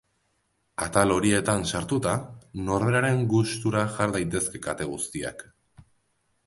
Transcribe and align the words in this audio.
Atal 0.85 1.11
horietan 1.15 1.65
sartuta, 1.73 2.13
norberaren 2.71 3.23
gustura 3.35 3.85
jar 3.99 4.17
daitezke 4.19 4.65
kate 4.69 4.91
guztiak. 4.95 5.45